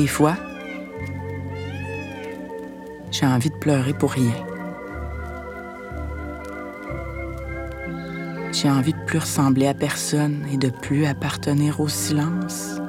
[0.00, 0.36] Des fois,
[3.10, 4.32] j'ai envie de pleurer pour rien.
[8.50, 12.80] J'ai envie de plus ressembler à personne et de plus appartenir au silence.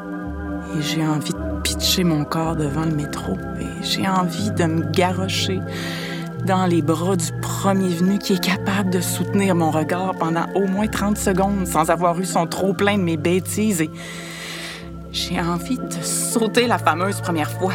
[0.74, 3.34] Et j'ai envie de pitcher mon corps devant le métro.
[3.60, 5.60] Et j'ai envie de me garrocher
[6.46, 10.66] dans les bras du premier venu qui est capable de soutenir mon regard pendant au
[10.66, 13.82] moins 30 secondes sans avoir eu son trop plein de mes bêtises.
[13.82, 13.90] Et
[15.12, 17.74] j'ai envie de sauter la fameuse première fois,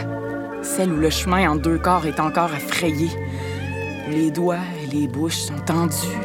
[0.63, 3.11] celle où le chemin en deux corps est encore frayer.
[4.09, 6.17] Les doigts et les bouches sont tendus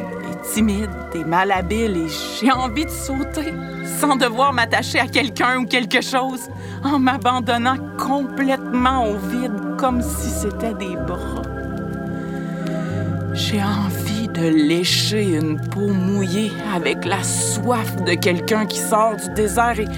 [0.42, 2.08] timide et malhabile et
[2.40, 3.52] j'ai envie de sauter
[4.00, 6.48] sans devoir m'attacher à quelqu'un ou quelque chose
[6.82, 11.42] en m'abandonnant complètement au vide comme si c'était des bras.
[13.34, 19.32] J'ai envie de lécher une peau mouillée avec la soif de quelqu'un qui sort du
[19.34, 19.88] désert et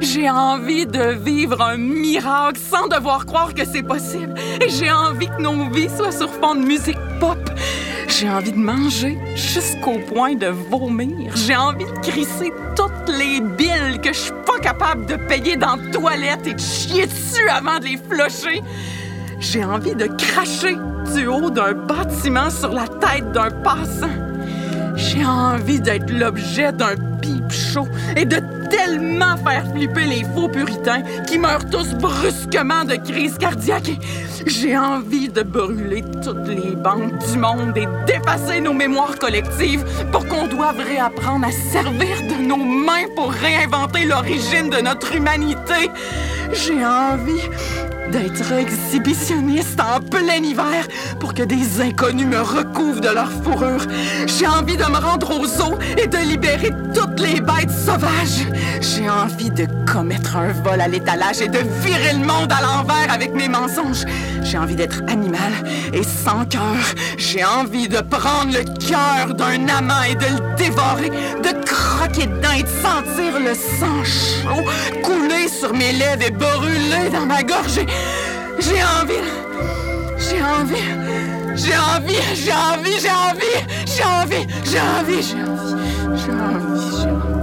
[0.00, 4.34] j'ai envie de vivre un miracle sans devoir croire que c'est possible.
[4.68, 7.38] J'ai envie que nos vies soient sur fond de musique pop
[8.20, 11.32] j'ai envie de manger jusqu'au point de vomir.
[11.36, 15.76] J'ai envie de crisser toutes les billes que je suis pas capable de payer dans
[15.76, 18.62] la toilette et de chier dessus avant de les flusher.
[19.38, 20.76] J'ai envie de cracher
[21.14, 24.10] du haut d'un bâtiment sur la tête d'un passant.
[24.96, 27.86] J'ai envie d'être l'objet d'un pipe chaud
[28.16, 33.90] et de tellement faire flipper les faux puritains qui meurent tous brusquement de crise cardiaque.
[34.46, 40.26] J'ai envie de brûler toutes les banques du monde et d'effacer nos mémoires collectives pour
[40.26, 45.90] qu'on doive réapprendre à servir de nos mains pour réinventer l'origine de notre humanité.
[46.52, 47.48] J'ai envie
[48.10, 50.86] d'être exhibitionniste en plein hiver
[51.20, 53.86] pour que des inconnus me recouvrent de leur fourrure.
[54.26, 58.46] J'ai envie de me rendre aux eaux et de libérer toutes les bêtes sauvages.
[58.80, 63.12] J'ai envie de commettre un vol à l'étalage et de virer le monde à l'envers
[63.12, 64.04] avec mes mensonges.
[64.42, 65.52] J'ai envie d'être animal
[65.92, 66.62] et sans cœur.
[67.16, 72.52] J'ai envie de prendre le cœur d'un amant et de le dévorer, de croquer dedans
[72.58, 74.64] et de sentir le sang chaud
[75.02, 77.80] couler sur mes lèvres et brûler dans ma gorge.
[78.58, 79.24] J'ai envie.
[80.18, 80.82] J'ai envie.
[81.56, 82.20] J'ai envie.
[82.34, 83.00] J'ai envie.
[83.00, 83.00] J'ai envie.
[83.00, 83.56] J'ai envie.
[83.86, 84.46] J'ai envie.
[84.64, 85.22] J'ai envie.
[85.24, 85.72] J'ai envie.
[86.16, 87.37] J'ai envie.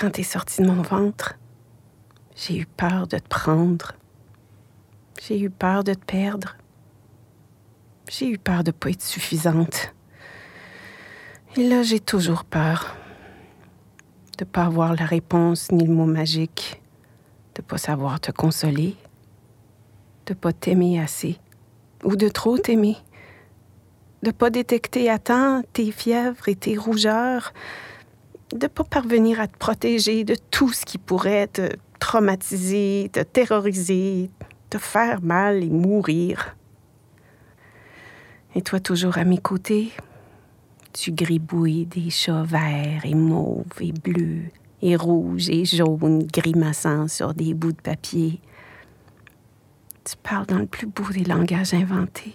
[0.00, 1.38] Quand t'es sorti de mon ventre,
[2.34, 3.92] j'ai eu peur de te prendre.
[5.20, 6.56] J'ai eu peur de te perdre.
[8.08, 9.92] J'ai eu peur de ne pas être suffisante.
[11.56, 12.96] Et là, j'ai toujours peur
[14.38, 16.80] de ne pas avoir la réponse ni le mot magique,
[17.54, 18.96] de ne pas savoir te consoler,
[20.24, 21.38] de ne pas t'aimer assez
[22.04, 22.96] ou de trop t'aimer,
[24.22, 27.52] de ne pas détecter à temps tes fièvres et tes rougeurs,
[28.52, 33.20] de ne pas parvenir à te protéger de tout ce qui pourrait te traumatiser, te
[33.20, 34.30] terroriser,
[34.68, 36.56] te faire mal et mourir.
[38.54, 39.92] Et toi toujours à mes côtés,
[40.92, 44.50] tu gribouilles des chats verts et mauves et bleus
[44.82, 48.40] et rouges et jaunes grimaçant sur des bouts de papier.
[50.04, 52.34] Tu parles dans le plus beau des langages inventés.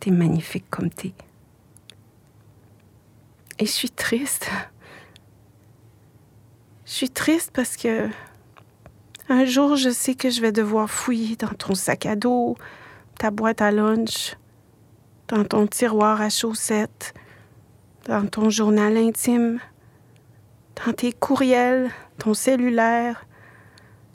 [0.00, 1.12] T'es magnifique comme t'es.
[3.64, 4.50] Je suis triste.
[6.84, 8.08] Je suis triste parce que
[9.28, 12.56] un jour, je sais que je vais devoir fouiller dans ton sac à dos,
[13.18, 14.36] ta boîte à lunch,
[15.28, 17.14] dans ton tiroir à chaussettes,
[18.06, 19.60] dans ton journal intime,
[20.84, 23.24] dans tes courriels, ton cellulaire.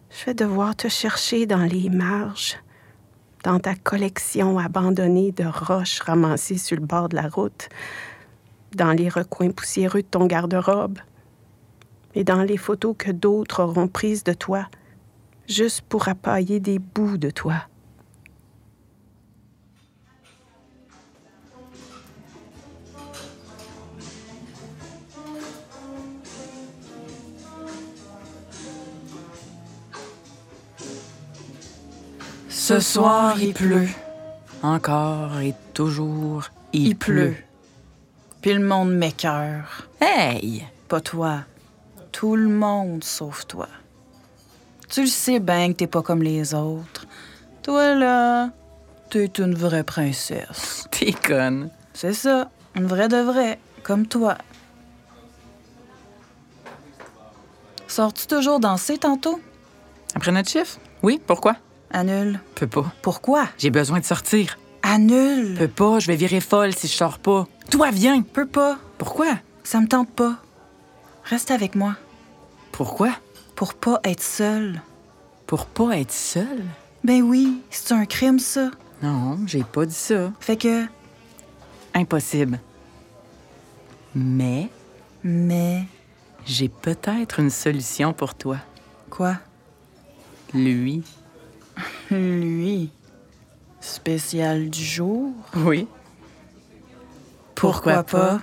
[0.10, 2.58] Je vais devoir te chercher dans les marges,
[3.46, 7.70] dans ta collection abandonnée de roches ramassées sur le bord de la route,
[8.75, 11.00] dans les recoins poussiéreux de ton garde-robe
[12.16, 14.68] et dans les photos que d'autres auront prises de toi,
[15.48, 17.68] juste pour appailler des bouts de toi.
[32.68, 33.88] Ce soir, il pleut.
[34.62, 37.36] Encore et toujours, il, pleut.
[38.42, 39.88] Puis le monde m'écœure.
[40.00, 40.66] Hey!
[40.88, 41.39] Pas toi.
[42.12, 43.68] Tout le monde sauf toi.
[44.89, 47.06] Tu le sais bien que t'es pas comme les autres.
[47.62, 48.50] Toi, là,
[49.10, 50.88] t'es une vraie princesse.
[50.92, 51.69] T'es conne.
[51.94, 54.38] C'est ça, une vraie de vraie, comme toi.
[57.88, 59.39] Sors-tu toujours danser tantôt?
[60.16, 60.80] Après notre chiffre?
[61.04, 61.56] Oui, pourquoi?
[61.92, 62.39] Annule.
[62.56, 62.86] Peux pas.
[63.01, 63.48] Pourquoi?
[63.57, 64.57] J'ai besoin de sortir.
[64.89, 65.56] Annule.
[65.57, 67.45] Peux pas, je vais virer folle si je sors pas.
[67.69, 68.22] Toi, viens!
[68.22, 68.78] Peux pas.
[68.98, 69.38] Pourquoi?
[69.66, 70.38] Ça me tente pas.
[71.25, 71.98] Reste avec moi.
[72.72, 73.12] Pourquoi?
[73.56, 74.81] Pour pas être seule.
[75.45, 76.63] Pour pas être seule?
[77.04, 78.72] Ben oui, c'est un crime, ça.
[79.04, 80.31] Non, j'ai pas dit ça.
[80.39, 80.86] Fait que.
[81.94, 82.60] Impossible.
[84.16, 84.69] Mais
[85.22, 85.84] Mais.
[86.45, 88.57] j'ai peut-être une solution pour toi.
[89.10, 89.36] Quoi?
[90.54, 91.04] Lui.
[92.10, 92.89] Lui.
[93.79, 95.33] Spécial du jour?
[95.56, 95.88] Oui.
[97.56, 98.41] Pourquoi pas?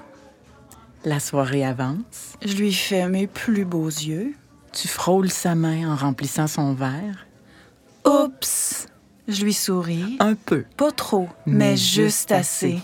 [1.05, 2.35] La soirée avance.
[2.45, 4.35] Je lui fais mes plus beaux yeux.
[4.73, 7.27] Tu frôles sa main en remplissant son verre.
[8.07, 8.89] Oups!
[9.29, 10.17] Je lui souris.
[10.21, 10.65] Un peu.
[10.77, 12.83] Pas trop, mais, Mais juste juste assez.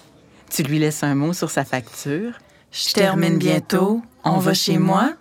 [0.50, 2.32] Tu lui laisses un mot sur sa facture.
[2.72, 4.02] Je termine bientôt.
[4.24, 5.14] On va chez moi?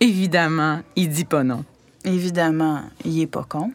[0.00, 1.64] Évidemment, il dit pas non.
[2.04, 3.72] Évidemment, il est pas con.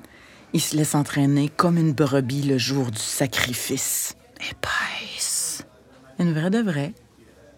[0.53, 4.15] Il se laisse entraîner comme une brebis le jour du sacrifice.
[4.49, 5.63] Épaisse.
[6.19, 6.93] Une vraie de vraie.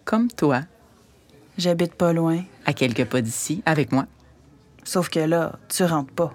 [0.06, 0.62] Comme toi,
[1.58, 2.44] J'habite pas loin.
[2.66, 4.06] à quelques pas d'ici, avec moi.
[4.84, 6.34] Sauf que là, tu rentres pas.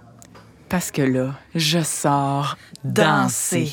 [0.69, 3.72] Parce que là, je sors danser.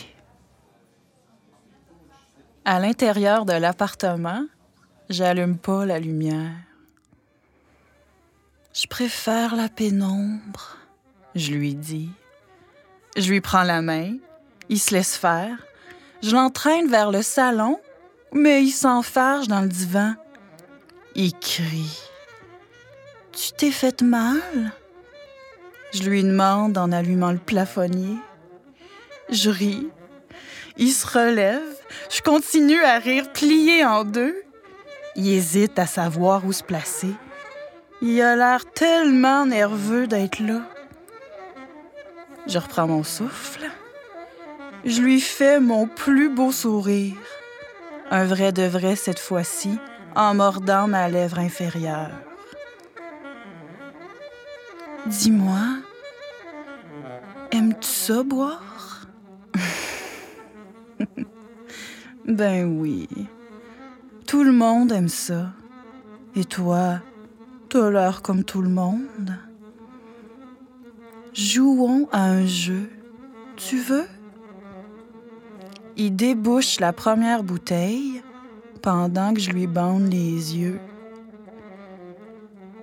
[2.65, 4.43] À l'intérieur de l'appartement,
[5.09, 6.55] j'allume pas la lumière.
[8.73, 10.77] Je préfère la pénombre,
[11.35, 12.09] je lui dis.
[13.15, 14.13] Je lui prends la main,
[14.67, 15.57] il se laisse faire.
[16.21, 17.79] Je l'entraîne vers le salon,
[18.33, 20.15] mais il s'enfarge dans le divan.
[21.15, 21.99] Il crie.
[23.31, 24.73] Tu t'es fait mal?
[25.93, 28.17] Je lui demande en allumant le plafonnier.
[29.29, 29.87] Je ris.
[30.77, 31.61] Il se relève.
[32.09, 34.35] Je continue à rire plié en deux.
[35.15, 37.13] Il hésite à savoir où se placer.
[38.01, 40.61] Il a l'air tellement nerveux d'être là.
[42.47, 43.65] Je reprends mon souffle.
[44.83, 47.15] Je lui fais mon plus beau sourire.
[48.11, 49.79] Un vrai de vrai cette fois-ci,
[50.15, 52.11] en mordant ma lèvre inférieure.
[55.07, 55.59] Dis-moi,
[57.51, 59.07] aimes-tu ça boire?
[62.27, 63.07] ben oui.
[64.27, 65.51] Tout le monde aime ça.
[66.35, 66.99] Et toi,
[67.69, 69.37] t'as l'air comme tout le monde.
[71.35, 72.89] Jouons à un jeu.
[73.57, 74.07] Tu veux?
[75.97, 78.23] Il débouche la première bouteille
[78.81, 80.79] pendant que je lui bande les yeux.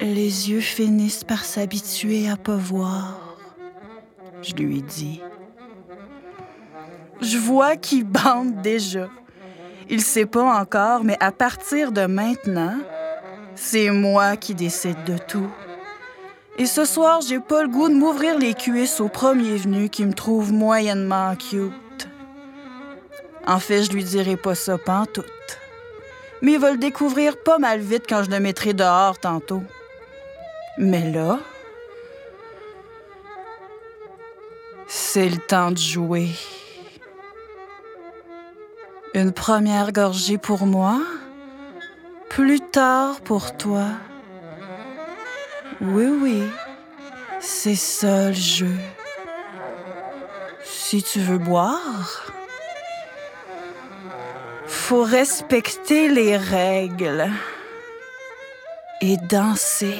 [0.00, 3.38] Les yeux finissent par s'habituer à pas voir.
[4.42, 5.22] Je lui dis.
[7.22, 9.08] Je vois qu'il bande déjà.
[9.88, 12.76] Il sait pas encore, mais à partir de maintenant,
[13.54, 15.48] c'est moi qui décide de tout.
[16.58, 20.04] Et ce soir, j'ai pas le goût de m'ouvrir les cuisses au premier venu qui
[20.04, 22.08] me trouve moyennement cute.
[23.46, 25.26] En fait, je lui dirai pas ça pantoute.
[26.42, 29.62] Mais il va le découvrir pas mal vite quand je le mettrai dehors tantôt.
[30.76, 31.38] Mais là,
[34.86, 36.28] c'est le temps de jouer.
[39.14, 41.00] Une première gorgée pour moi,
[42.28, 43.86] plus tard pour toi.
[45.80, 46.42] Oui, oui,
[47.40, 48.74] c'est ça le jeu.
[50.64, 52.32] Si tu veux boire,
[54.66, 57.30] faut respecter les règles
[59.00, 59.98] et danser.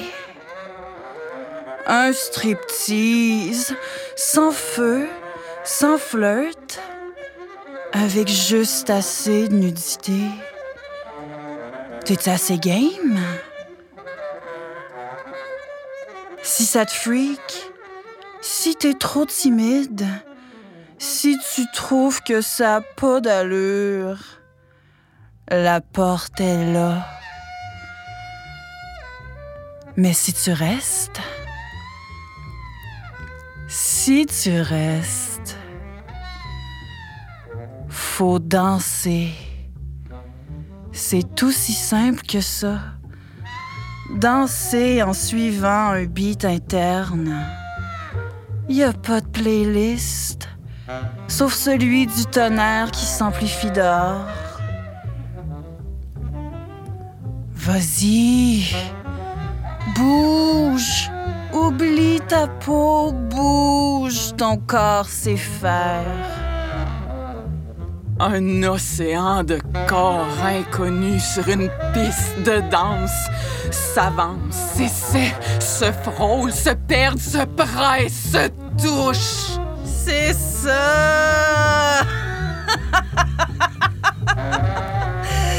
[1.85, 3.75] Un striptease
[4.15, 5.07] sans feu,
[5.63, 6.79] sans flirt,
[7.91, 10.21] avec juste assez de nudité.
[12.05, 13.19] T'es assez game?
[16.73, 17.71] Ça freak,
[18.41, 20.07] si t'es trop timide,
[20.97, 24.17] si tu trouves que ça a pas d'allure,
[25.51, 27.05] la porte est là.
[29.97, 31.21] Mais si tu restes,
[33.67, 35.55] si tu restes,
[37.87, 39.31] faut danser.
[40.91, 42.79] C'est aussi simple que ça.
[44.15, 47.35] Danser en suivant un beat interne.
[48.69, 50.47] Y a pas de playlist,
[51.27, 54.25] sauf celui du tonnerre qui s'amplifie dehors.
[57.53, 58.73] Vas-y,
[59.95, 61.11] bouge,
[61.53, 66.42] oublie ta peau, bouge, ton corps sait faire.
[68.25, 73.27] Un océan de corps inconnus sur une piste de danse
[73.69, 78.47] s'avance, s'essaie, se frôle, se perd, se presse, se
[78.81, 79.59] touche.
[79.83, 81.99] C'est ça!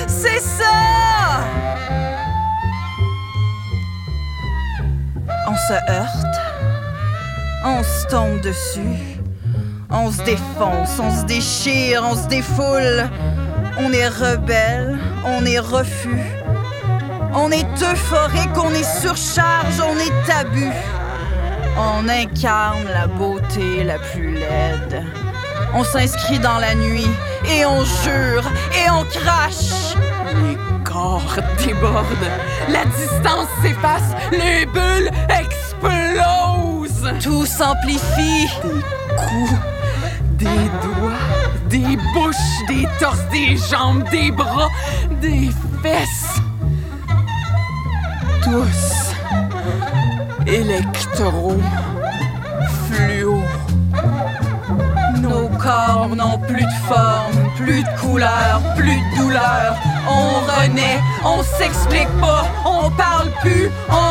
[0.07, 1.45] C'est ça!
[5.47, 6.41] On se heurte,
[7.67, 9.14] on se tombe dessus,
[9.95, 13.09] on se défonce, on se déchire, on se défoule.
[13.79, 16.25] On est rebelle, on est refus.
[17.35, 20.73] On est euphorique, on est surcharge, on est tabou.
[21.77, 25.03] On incarne la beauté la plus laide.
[25.75, 27.09] On s'inscrit dans la nuit
[27.51, 29.97] et on jure et on crache.
[30.45, 32.07] Les corps débordent,
[32.69, 37.13] la distance s'efface, les bulles explosent.
[37.21, 38.49] Tout s'amplifie.
[38.63, 39.74] Des coups,
[40.37, 41.13] des doigts,
[41.69, 42.37] des bouches,
[42.69, 44.71] des torses, des jambes, des bras,
[45.21, 45.51] des
[45.83, 46.41] fesses.
[48.43, 48.95] Tous
[50.47, 51.57] électro,
[52.87, 53.43] fluo.
[55.21, 59.75] Nos corps n'ont plus de forme, plus de couleur, plus de douleur.
[60.07, 64.04] On renaît, on s'explique pas, on parle plus, on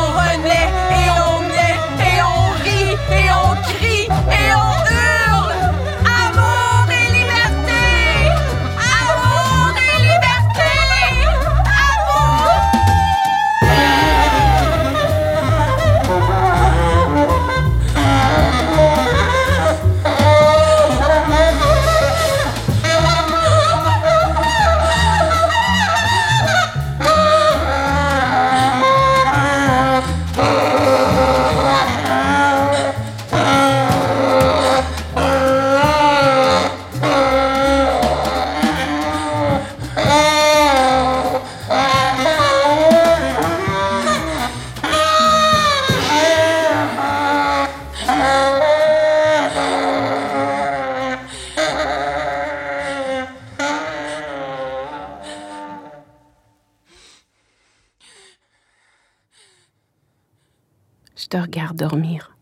[61.34, 62.36] te regarde dormir.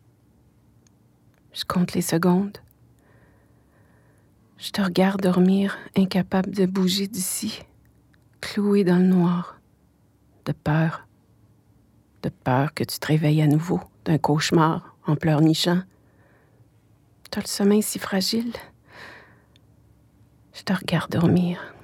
[1.55, 2.59] Je compte les secondes.
[4.59, 7.63] Je te regarde dormir, incapable de bouger d'ici,
[8.43, 9.59] cloué dans le noir,
[10.45, 11.09] de peur.
[12.23, 15.81] De peur que tu te réveilles à nouveau d'un cauchemar en pleurnichant.
[17.31, 18.53] T'as le sommeil si fragile.
[20.53, 21.75] Je te regarde dormir.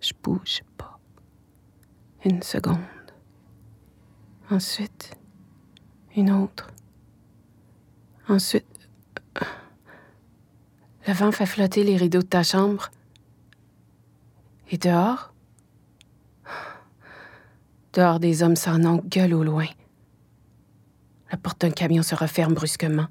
[0.00, 0.98] Je bouge pas.
[2.24, 2.80] Une seconde.
[4.50, 5.16] Ensuite,
[6.16, 6.70] une autre.
[8.28, 8.66] Ensuite,
[11.06, 12.90] le vent fait flotter les rideaux de ta chambre.
[14.70, 15.34] Et dehors?
[17.92, 19.66] Dehors, des hommes sans nom gueulent au loin.
[21.30, 23.08] La porte d'un camion se referme brusquement.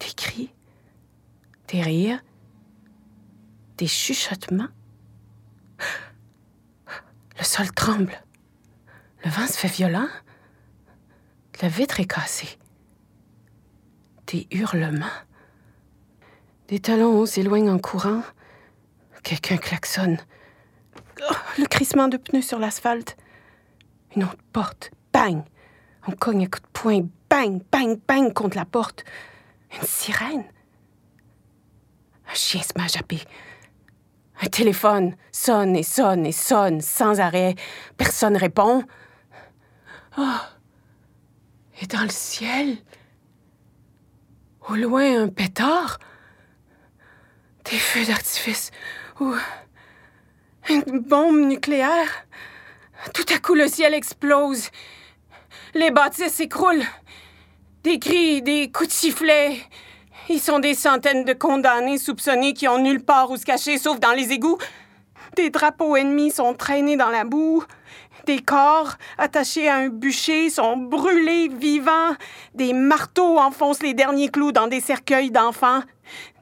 [0.00, 0.52] Des cris,
[1.68, 2.22] des rires,
[3.78, 4.68] des chuchotements?
[7.38, 8.22] Le sol tremble.
[9.24, 10.08] Le vent se fait violent?
[11.62, 12.58] La vitre est cassée.
[14.26, 15.06] Des hurlements.
[16.68, 18.22] Des talons s'éloignent en courant.
[19.22, 20.18] Quelqu'un klaxonne.
[21.22, 23.16] Oh, le crissement de pneus sur l'asphalte.
[24.14, 24.90] Une autre porte.
[25.12, 25.44] Bang!
[26.06, 27.08] On cogne à coups de poing.
[27.30, 29.04] Bang, bang, bang contre la porte.
[29.74, 30.44] Une sirène.
[32.30, 34.44] Un chien se met à.
[34.44, 37.54] Un téléphone sonne et sonne et sonne sans arrêt.
[37.96, 38.82] Personne répond.
[40.18, 40.55] Oh!
[41.80, 42.78] Et dans le ciel,
[44.68, 45.98] au loin, un pétard,
[47.64, 48.70] des feux d'artifice
[49.20, 49.34] ou
[50.68, 52.26] une bombe nucléaire?
[53.12, 54.70] Tout à coup, le ciel explose.
[55.74, 56.84] Les bâtisses s'écroulent.
[57.82, 59.60] Des cris, des coups de sifflet.
[60.28, 64.00] Ils sont des centaines de condamnés soupçonnés qui ont nulle part où se cacher sauf
[64.00, 64.58] dans les égouts.
[65.36, 67.62] Des drapeaux ennemis sont traînés dans la boue.
[68.26, 72.16] Des corps attachés à un bûcher sont brûlés vivants.
[72.54, 75.80] Des marteaux enfoncent les derniers clous dans des cercueils d'enfants.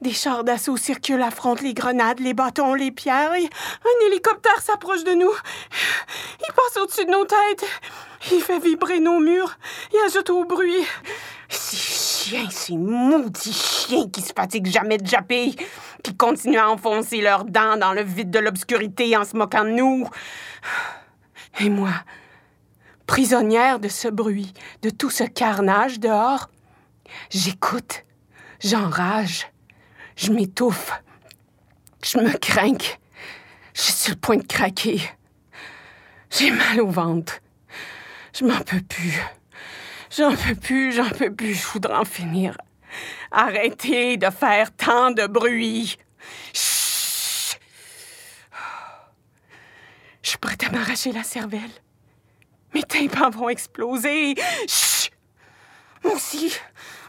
[0.01, 3.33] Des chars d'assaut circulent, affrontent les grenades, les bâtons, les pierres.
[3.33, 5.33] Un hélicoptère s'approche de nous.
[6.41, 7.67] Il passe au-dessus de nos têtes.
[8.33, 9.59] Il fait vibrer nos murs.
[9.93, 10.87] Il ajoute au bruit.
[11.51, 15.55] Si chiens, ces maudits chiens qui se fatiguent jamais de japper,
[16.03, 19.71] qui continuent à enfoncer leurs dents dans le vide de l'obscurité en se moquant de
[19.71, 20.09] nous.
[21.61, 21.93] Et moi,
[23.07, 26.51] prisonnière de ce bruit, de tout ce carnage dehors,
[27.31, 28.05] j'écoute,
[28.61, 29.49] j'enrage,
[30.17, 30.93] je m'étouffe,
[32.03, 32.77] je me crains,
[33.75, 35.01] je suis sur le point de craquer.
[36.31, 37.41] J'ai mal au ventre.
[38.37, 39.23] Je m'en peux plus.
[40.17, 42.57] J'en peux plus, j'en peux plus, je voudrais en finir.
[43.31, 45.97] Arrêtez de faire tant de bruit.
[46.53, 46.84] Chut.
[50.25, 51.71] Je suis prête m'arracher la cervelle.
[52.73, 54.35] Mes tympans vont exploser.
[54.67, 55.13] Chut.
[56.03, 56.57] Moi aussi,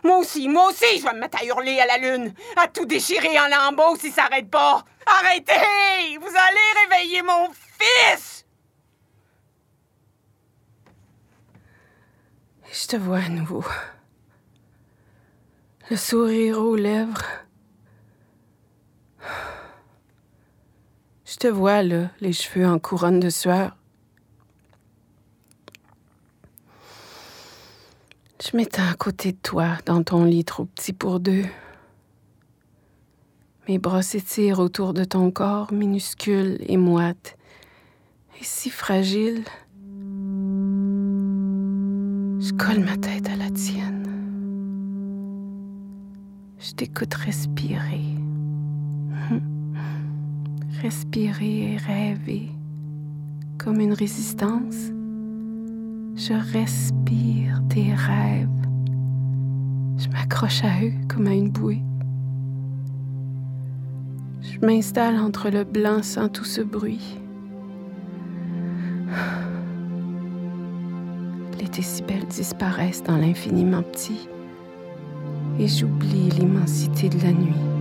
[0.03, 2.85] moi aussi, moi aussi, je vais me mettre à hurler à la lune, à tout
[2.85, 4.83] déchirer en lambeaux si ça n'arrête pas.
[5.05, 6.17] Arrêtez!
[6.19, 8.45] Vous allez réveiller mon fils!
[12.71, 13.63] Je te vois à nouveau.
[15.89, 17.44] Le sourire aux lèvres.
[21.35, 23.75] Je te vois là, les cheveux en couronne de sueur.
[28.41, 31.43] Je m'étends à côté de toi, dans ton lit trop petit pour deux.
[33.67, 37.35] Mes bras s'étirent autour de ton corps minuscule et moite,
[38.39, 39.43] et si fragile.
[42.39, 44.07] Je colle ma tête à la tienne.
[46.59, 48.15] Je t'écoute respirer.
[50.81, 52.51] Respirer et rêver
[53.57, 54.91] comme une résistance.
[56.15, 58.49] Je respire tes rêves.
[59.97, 61.81] Je m'accroche à eux comme à une bouée.
[64.41, 67.17] Je m'installe entre le blanc sans tout ce bruit.
[71.59, 74.27] Les décibels disparaissent dans l'infiniment petit
[75.57, 77.74] et j'oublie l'immensité de la nuit.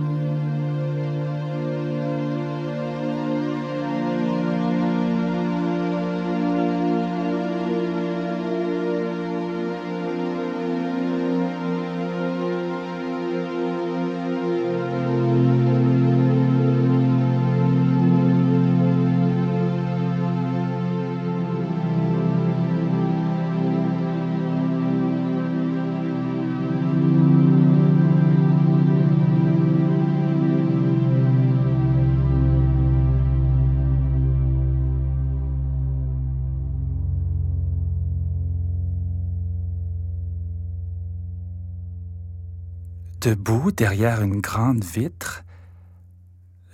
[43.25, 45.41] Debout derrière une grande vitre,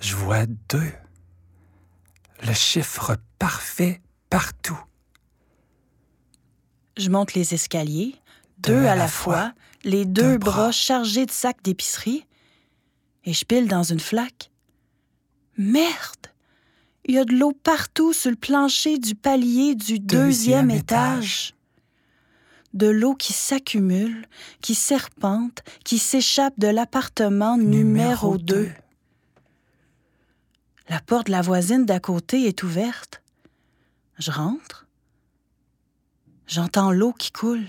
[0.02, 0.92] je vois deux.
[2.46, 4.78] Le chiffre parfait partout.
[6.98, 8.16] Je monte les escaliers,
[8.58, 9.54] deux, à, la fois,
[9.86, 10.52] les deux, bras.
[10.52, 12.26] bras chargés de sacs d'épicerie,
[13.24, 14.52] et je pile dans une flaque.
[15.58, 16.34] Merde!
[17.06, 21.56] Il y a de l'eau partout sur le plancher du palier du deuxième, Deuxième étage.
[22.74, 24.26] De l'eau qui s'accumule,
[24.62, 28.70] qui serpente, qui s'échappe de l'appartement numéro 2.
[30.90, 33.22] La porte de la voisine d'à côté est ouverte.
[34.18, 34.88] Je rentre.
[36.48, 37.68] J'entends l'eau qui coule.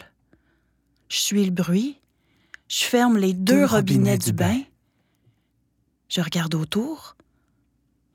[1.08, 2.00] Je suis le bruit.
[2.68, 4.54] Je ferme les deux, Deux robinets, robinets du du bain.
[4.54, 4.62] bain.
[6.08, 7.16] Je regarde autour.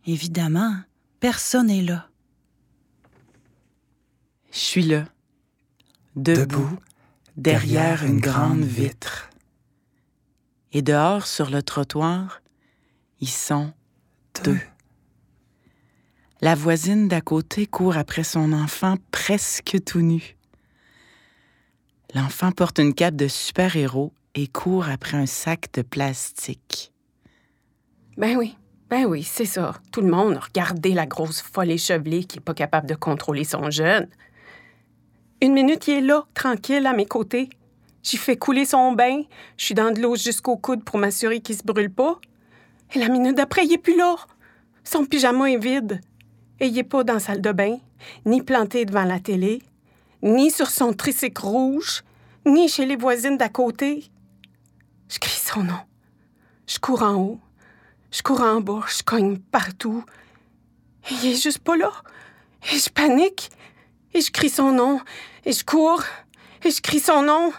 [0.05, 0.75] Évidemment,
[1.19, 2.09] personne n'est là.
[4.51, 5.05] Je suis là,
[6.17, 6.77] debout,
[7.37, 9.29] derrière une grande vitre.
[10.73, 12.41] Et dehors, sur le trottoir,
[13.21, 13.71] ils sont
[14.43, 14.59] deux.
[16.41, 20.35] La voisine d'à côté court après son enfant presque tout nu.
[22.13, 26.91] L'enfant porte une cape de super-héros et court après un sac de plastique.
[28.17, 28.55] Ben oui,
[28.89, 29.73] ben oui, c'est ça.
[29.91, 33.69] Tout le monde, regardez la grosse folle échevelée qui est pas capable de contrôler son
[33.69, 34.07] jeune.
[35.39, 37.49] Une minute, il est là, tranquille, à mes côtés.
[38.01, 39.21] J'y fais couler son bain.
[39.55, 42.19] Je suis dans de l'eau jusqu'au coude pour m'assurer qu'il se brûle pas.
[42.95, 44.15] Et la minute d'après, il est plus là.
[44.83, 46.01] Son pyjama est vide.
[46.59, 47.77] Et il est pas dans la salle de bain,
[48.25, 49.61] ni planté devant la télé,
[50.23, 52.03] ni sur son tricycle rouge,
[52.47, 54.09] ni chez les voisines d'à côté.
[55.07, 55.79] Je crie son nom.
[56.65, 57.39] Je cours en haut.
[58.09, 60.03] Je cours en bas, je cogne partout.
[61.11, 61.91] Et il est juste pas là.
[62.73, 63.51] Et je panique.
[64.17, 64.99] Et je crie son nom.
[65.45, 66.01] Et je cours.
[66.65, 67.53] Et je crie son nom.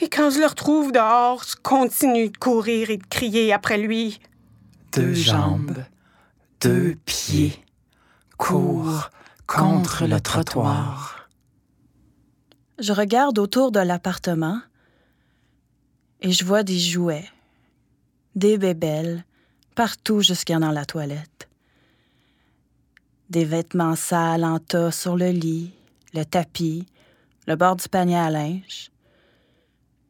[0.00, 4.20] Et quand je le retrouve dehors, je continue de courir et de crier après lui.
[4.94, 5.82] Deux jambes,
[6.60, 7.64] deux pieds,
[8.36, 9.10] courent
[9.48, 11.28] contre le trottoir.
[12.78, 14.60] Je regarde autour de l'appartement
[16.20, 17.28] Et je vois des jouets,
[18.36, 19.24] des bébelles,
[19.74, 21.48] partout jusqu'à dans la toilette.
[23.30, 25.72] Des vêtements sales en tas sur le lit,
[26.14, 26.86] le tapis,
[27.46, 28.90] le bord du panier à linge.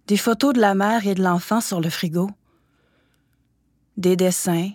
[0.07, 2.31] Des photos de la mère et de l'enfant sur le frigo.
[3.97, 4.71] Des dessins.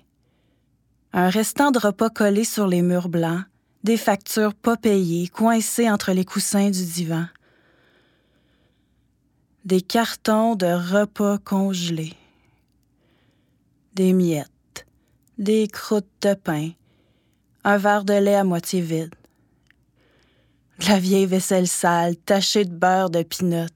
[1.11, 3.43] Un restant de repas collé sur les murs blancs.
[3.83, 7.25] Des factures pas payées coincées entre les coussins du divan.
[9.65, 12.13] Des cartons de repas congelés.
[13.93, 14.85] Des miettes.
[15.37, 16.71] Des croûtes de pain.
[17.63, 19.15] Un verre de lait à moitié vide.
[20.79, 23.67] De la vieille vaisselle sale tachée de beurre de pinot.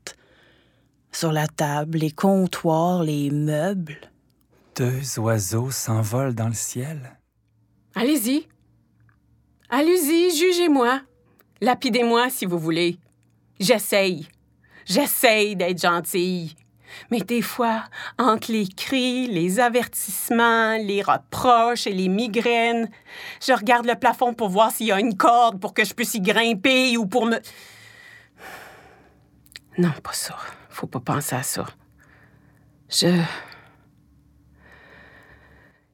[1.12, 3.98] Sur la table, les comptoirs, les meubles.
[4.76, 7.18] Deux oiseaux s'envolent dans le ciel.
[7.96, 8.48] Allez-y.
[9.70, 11.02] Allez-y, jugez-moi.
[11.62, 13.00] Lapidez-moi si vous voulez.
[13.60, 14.28] J'essaye.
[14.86, 16.56] J'essaye d'être gentille.
[17.12, 17.84] Mais des fois,
[18.18, 22.90] entre les cris, les avertissements, les reproches et les migraines,
[23.46, 26.16] je regarde le plafond pour voir s'il y a une corde pour que je puisse
[26.16, 27.40] y grimper ou pour me...
[29.78, 30.36] Non, pas ça.
[30.70, 31.66] Faut pas penser à ça.
[32.90, 33.22] Je...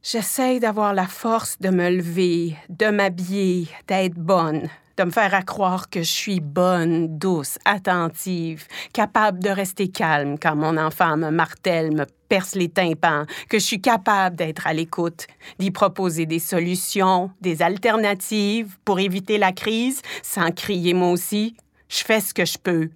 [0.02, 5.42] J'essaye d'avoir la force de me lever, de m'habiller, d'être bonne, de me faire à
[5.42, 11.32] croire que je suis bonne, douce, attentive, capable de rester calme quand mon enfant me
[11.32, 15.28] martèle, me perce les tympans, que je suis capable d'être à l'écoute,
[15.60, 21.56] d'y proposer des solutions, des alternatives pour éviter la crise sans crier moi aussi.
[21.90, 22.90] Je fais ce que je peux.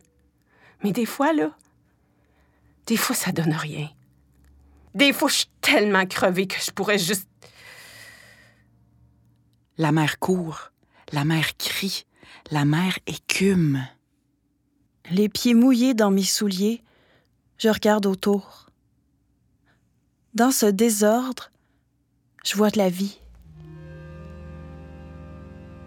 [0.83, 1.51] Mais des fois, là,
[2.87, 3.89] des fois, ça donne rien.
[4.95, 7.27] Des fois, je suis tellement crevée que je pourrais juste.
[9.77, 10.71] La mère court,
[11.13, 12.05] la mère crie,
[12.51, 13.85] la mère écume.
[15.09, 16.83] Les pieds mouillés dans mes souliers,
[17.57, 18.67] je regarde autour.
[20.33, 21.49] Dans ce désordre,
[22.43, 23.19] je vois de la vie.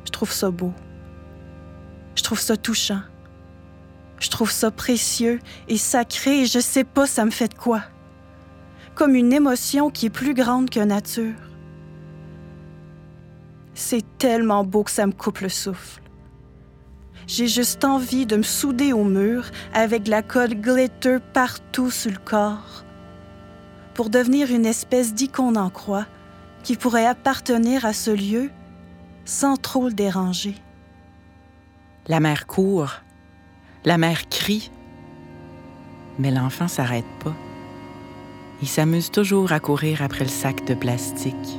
[0.04, 0.72] Je trouve ça beau.
[2.14, 3.02] Je trouve ça touchant.
[4.18, 7.82] Je trouve ça précieux et sacré et je sais pas ça me fait de quoi.
[8.94, 11.49] Comme une émotion qui est plus grande que nature.
[13.82, 16.02] C'est tellement beau que ça me coupe le souffle.
[17.26, 22.18] J'ai juste envie de me souder au mur avec la colle glitter partout sur le
[22.18, 22.84] corps
[23.94, 26.04] pour devenir une espèce d'icône en croix
[26.62, 28.50] qui pourrait appartenir à ce lieu
[29.24, 30.56] sans trop le déranger.
[32.06, 32.96] La mère court,
[33.86, 34.70] la mère crie,
[36.18, 37.34] mais l'enfant s'arrête pas.
[38.60, 41.58] Il s'amuse toujours à courir après le sac de plastique.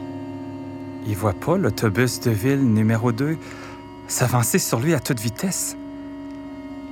[1.07, 3.37] Il voit pas l'autobus de ville numéro 2
[4.07, 5.75] s'avancer sur lui à toute vitesse.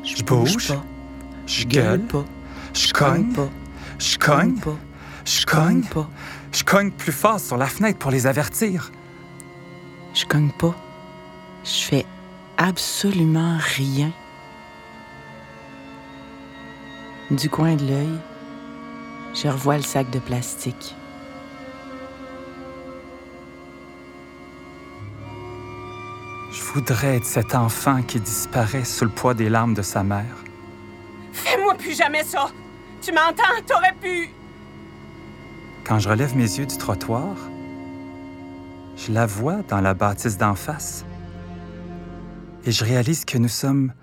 [0.04, 0.84] Je bouge, pas.
[1.46, 2.26] je gueule, pas.
[2.74, 3.50] je cogne, pas.
[4.00, 4.78] je cogne, pas.
[5.26, 6.10] je cogne, pas.
[6.52, 8.92] je cogne plus fort sur la fenêtre pour les avertir.
[10.14, 10.76] Je cogne pas.
[11.64, 12.06] Je fais
[12.58, 14.12] absolument rien.
[17.30, 18.20] Du coin de l'œil,
[19.36, 20.96] je revois le sac de plastique.
[26.74, 30.36] Voudrais être cet enfant qui disparaît sous le poids des larmes de sa mère.
[31.32, 32.50] Fais-moi plus jamais ça!
[33.02, 33.44] Tu m'entends?
[33.66, 34.30] T'aurais pu.
[35.86, 37.36] Quand je relève mes yeux du trottoir,
[38.98, 41.06] je la vois dans la bâtisse d'en face.
[42.66, 43.94] Et je réalise que nous sommes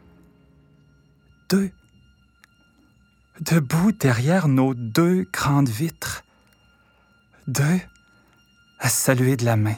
[1.49, 1.71] deux,
[3.41, 6.25] debout derrière nos deux grandes vitres,
[7.47, 7.81] deux
[8.81, 9.77] à saluer de la main.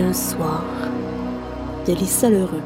[0.00, 0.64] Un soir
[1.86, 2.62] de Lisa Lheureux,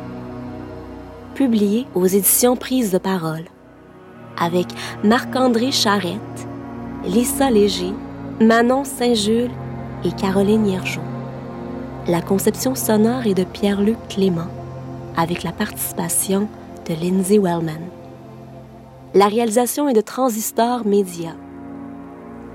[1.34, 3.46] publié aux éditions Prise de parole,
[4.38, 4.66] avec
[5.02, 6.46] Marc-André Charrette,
[7.04, 7.92] Lisa Léger,
[8.40, 9.50] Manon Saint-Jules
[10.04, 11.00] et Caroline Hiergeau.
[12.06, 14.48] La conception sonore est de Pierre-Luc Clément,
[15.16, 16.48] avec la participation
[16.88, 17.90] de Lindsay Wellman.
[19.14, 21.32] La réalisation est de Transistor Media.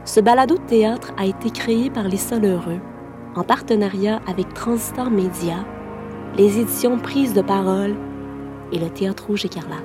[0.06, 2.80] Ce balado de théâtre a été créé par Les Solheureux
[3.36, 5.66] en partenariat avec Transistor Media,
[6.38, 7.96] les éditions Prises de parole
[8.72, 9.82] et le Théâtre Rouge Écarlate,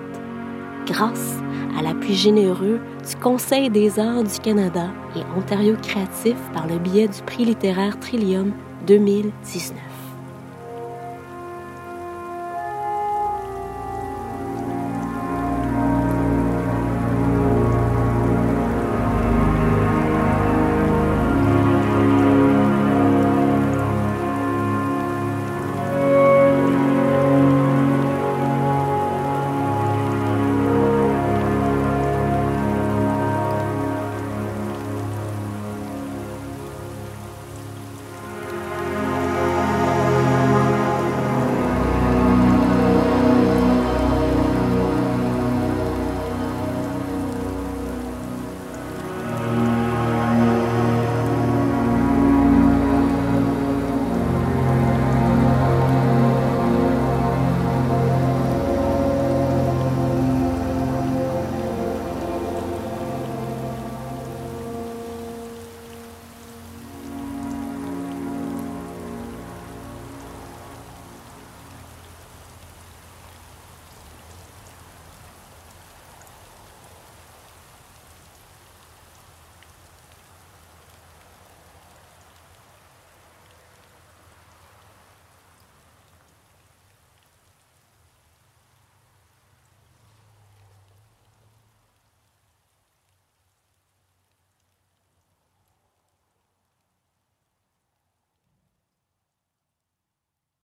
[0.87, 1.39] grâce
[1.79, 7.09] à l'appui généreux du Conseil des arts du Canada et Ontario Créatif par le biais
[7.09, 8.53] du prix littéraire Trillium
[8.87, 9.96] 2019.